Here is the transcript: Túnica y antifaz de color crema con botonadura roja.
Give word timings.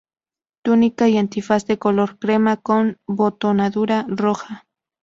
Túnica 0.63 1.07
y 1.09 1.19
antifaz 1.19 1.67
de 1.67 1.77
color 1.77 2.17
crema 2.17 2.57
con 2.57 2.97
botonadura 3.05 4.03
roja. 4.07 4.65